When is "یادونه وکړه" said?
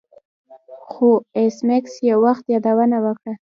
2.53-3.33